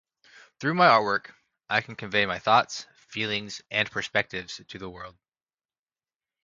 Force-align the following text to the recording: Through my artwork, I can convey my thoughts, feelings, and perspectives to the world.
Through 0.59 0.73
my 0.73 0.87
artwork, 0.87 1.27
I 1.69 1.81
can 1.81 1.95
convey 1.95 2.25
my 2.25 2.39
thoughts, 2.39 2.87
feelings, 2.95 3.61
and 3.69 3.91
perspectives 3.91 4.59
to 4.69 4.79
the 4.79 4.89
world. 4.89 5.15